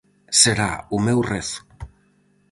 [0.41, 1.59] Será o meu rezo.